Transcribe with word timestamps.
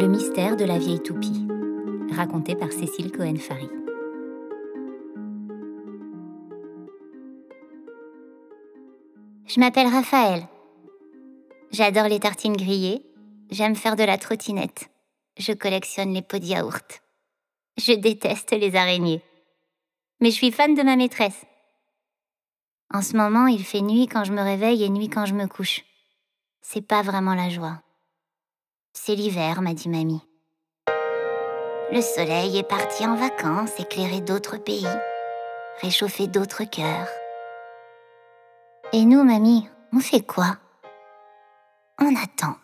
Le 0.00 0.06
mystère 0.06 0.56
de 0.56 0.64
la 0.64 0.78
vieille 0.78 1.02
toupie, 1.02 1.44
raconté 2.14 2.54
par 2.54 2.70
Cécile 2.70 3.10
Cohen-Fary. 3.10 3.68
Je 9.44 9.58
m'appelle 9.58 9.88
Raphaël. 9.88 10.46
J'adore 11.72 12.06
les 12.06 12.20
tartines 12.20 12.56
grillées. 12.56 13.02
J'aime 13.50 13.74
faire 13.74 13.96
de 13.96 14.04
la 14.04 14.18
trottinette. 14.18 14.88
Je 15.36 15.50
collectionne 15.50 16.14
les 16.14 16.22
pots 16.22 16.38
de 16.38 16.44
yaourt. 16.44 17.02
Je 17.76 17.94
déteste 17.94 18.52
les 18.52 18.76
araignées. 18.76 19.22
Mais 20.20 20.30
je 20.30 20.36
suis 20.36 20.52
fan 20.52 20.76
de 20.76 20.82
ma 20.82 20.94
maîtresse. 20.94 21.44
En 22.94 23.02
ce 23.02 23.16
moment, 23.16 23.48
il 23.48 23.64
fait 23.64 23.82
nuit 23.82 24.06
quand 24.06 24.22
je 24.22 24.32
me 24.32 24.42
réveille 24.42 24.84
et 24.84 24.90
nuit 24.90 25.08
quand 25.08 25.26
je 25.26 25.34
me 25.34 25.48
couche. 25.48 25.84
C'est 26.62 26.86
pas 26.86 27.02
vraiment 27.02 27.34
la 27.34 27.48
joie. 27.48 27.82
C'est 28.92 29.14
l'hiver, 29.14 29.62
m'a 29.62 29.74
dit 29.74 29.88
mamie. 29.88 30.22
Le 31.90 32.02
soleil 32.02 32.58
est 32.58 32.68
parti 32.68 33.06
en 33.06 33.16
vacances, 33.16 33.78
éclairer 33.78 34.20
d'autres 34.20 34.58
pays, 34.58 34.86
réchauffer 35.80 36.26
d'autres 36.26 36.64
cœurs. 36.64 37.08
Et 38.92 39.04
nous, 39.04 39.24
mamie, 39.24 39.68
on 39.92 40.00
fait 40.00 40.20
quoi? 40.20 40.58
On 41.98 42.14
attend. 42.14 42.56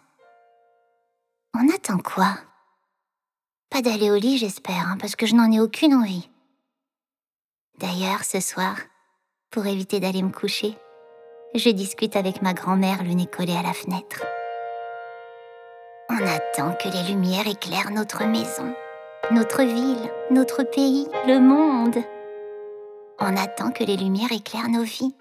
On 1.55 1.69
attend 1.74 1.98
quoi? 1.98 2.36
Pas 3.70 3.83
d'aller 3.83 4.11
au 4.11 4.16
lit, 4.16 4.38
j'espère, 4.38 4.88
hein, 4.88 4.97
parce 5.00 5.16
que 5.16 5.27
je 5.27 5.34
n'en 5.34 5.50
ai 5.50 5.61
aucune 5.61 5.95
envie. 5.95 6.28
D'ailleurs, 7.78 8.25
ce 8.25 8.41
soir, 8.41 8.77
pour 9.50 9.66
éviter 9.66 10.00
d'aller 10.00 10.22
me 10.22 10.33
coucher, 10.33 10.77
je 11.55 11.70
discute 11.70 12.16
avec 12.16 12.42
ma 12.42 12.55
grand-mère 12.55 13.02
le 13.02 13.14
nez 13.14 13.27
collé 13.27 13.56
à 13.56 13.62
la 13.62 13.72
fenêtre. 13.72 14.25
On 16.10 16.27
attend 16.27 16.74
que 16.74 16.88
les 16.88 17.02
lumières 17.10 17.47
éclairent 17.47 17.91
notre 17.91 18.24
maison, 18.24 18.74
notre 19.30 19.62
ville, 19.62 20.11
notre 20.30 20.62
pays, 20.62 21.08
le 21.27 21.41
monde. 21.41 21.96
On 23.19 23.34
attend 23.36 23.70
que 23.70 23.84
les 23.84 23.96
lumières 23.96 24.33
éclairent 24.33 24.69
nos 24.69 24.83
vies. 24.83 25.14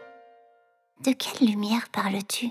De 1.06 1.14
quelle 1.14 1.48
lumière 1.48 1.88
parles-tu? 1.90 2.50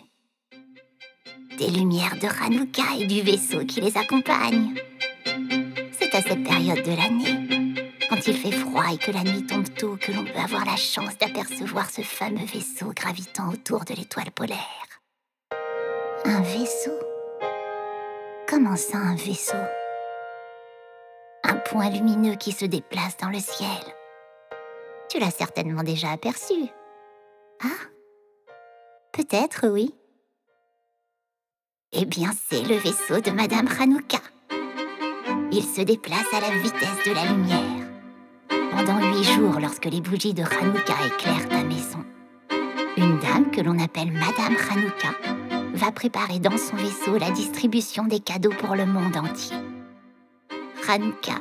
Des 1.59 1.69
lumières 1.69 2.17
de 2.17 2.27
Hanouka 2.43 2.83
et 2.99 3.07
du 3.07 3.21
vaisseau 3.21 3.67
qui 3.67 3.83
les 3.83 3.99
accompagne. 3.99 4.75
C'est 5.93 6.15
à 6.15 6.23
cette 6.23 6.43
période 6.43 6.83
de 6.83 6.97
l'année, 6.97 7.91
quand 8.09 8.27
il 8.27 8.37
fait 8.37 8.53
froid 8.53 8.87
et 8.93 8.99
que 8.99 9.11
la 9.11 9.25
nuit 9.25 9.45
tombe 9.45 9.69
tôt, 9.75 9.99
que 10.01 10.11
l'on 10.11 10.25
peut 10.25 10.41
avoir 10.43 10.65
la 10.65 10.77
chance 10.77 11.19
d'apercevoir 11.19 11.91
ce 11.91 12.01
fameux 12.01 12.47
vaisseau 12.47 12.93
gravitant 12.97 13.51
autour 13.51 13.85
de 13.85 13.95
l'étoile 13.95 14.31
polaire. 14.31 14.57
Un 16.25 16.41
vaisseau? 16.41 17.12
Comment 18.53 18.77
ça, 18.77 18.99
un 18.99 19.15
vaisseau? 19.15 19.57
Un 21.43 21.55
point 21.55 21.89
lumineux 21.89 22.35
qui 22.35 22.53
se 22.53 22.67
déplace 22.67 23.17
dans 23.17 23.31
le 23.31 23.39
ciel. 23.39 23.81
Tu 25.09 25.19
l'as 25.19 25.31
certainement 25.31 25.83
déjà 25.83 26.11
aperçu. 26.11 26.67
Ah 27.63 27.89
Peut-être, 29.15 29.69
oui. 29.69 29.95
Eh 31.93 32.05
bien, 32.05 32.31
c'est 32.51 32.61
le 32.61 32.75
vaisseau 32.75 33.21
de 33.23 33.31
Madame 33.31 33.69
Hanouka. 33.81 34.21
Il 35.51 35.65
se 35.65 35.81
déplace 35.81 36.35
à 36.35 36.41
la 36.41 36.51
vitesse 36.51 37.07
de 37.07 37.15
la 37.15 37.25
lumière. 37.33 37.89
Pendant 38.71 38.99
huit 39.15 39.25
jours, 39.25 39.61
lorsque 39.61 39.87
les 39.87 40.03
bougies 40.03 40.35
de 40.35 40.43
Hanouka 40.43 41.07
éclairent 41.07 41.49
ta 41.49 41.65
maison, 41.65 42.05
une 42.99 43.19
dame 43.19 43.51
que 43.51 43.63
l'on 43.63 43.79
appelle 43.79 44.13
Madame 44.13 44.57
Hanouka 44.71 45.52
va 45.75 45.93
préparer 45.93 46.39
dans 46.39 46.57
son 46.57 46.77
vaisseau 46.77 47.17
la 47.19 47.31
distribution 47.31 48.05
des 48.05 48.21
cadeaux 48.21 48.53
pour 48.59 48.75
le 48.75 48.87
monde 48.87 49.17
entier. 49.17 49.57
Hanouka, 50.89 51.39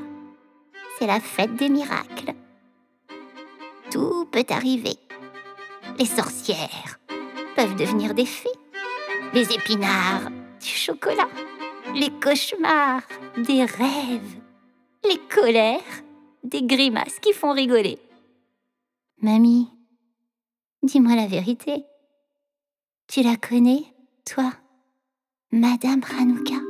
c'est 0.98 1.08
la 1.08 1.20
fête 1.20 1.56
des 1.56 1.70
miracles. 1.70 2.34
Tout 3.92 4.26
peut 4.32 4.46
arriver. 4.50 4.96
Les 6.00 6.06
sorcières, 6.06 7.00
peuvent 7.56 7.76
devenir 7.76 8.14
des 8.14 8.26
fées. 8.26 8.50
Les 9.34 9.54
épinards, 9.54 10.30
du 10.62 10.68
chocolat. 10.68 11.30
Les 11.96 12.10
cauchemars, 12.10 13.04
des 13.38 13.66
rêves. 13.66 14.40
Les 15.04 15.18
colères, 15.34 15.82
des 16.44 16.64
grimaces 16.64 17.20
qui 17.20 17.34
font 17.34 17.52
rigoler. 17.52 18.00
Mamie, 19.22 19.68
dis-moi 20.84 21.16
la 21.16 21.28
vérité. 21.28 21.84
Tu 23.08 23.24
la 23.24 23.36
connais, 23.36 23.84
toi, 24.34 24.54
Madame 25.52 26.04
Hanouka 26.04 26.61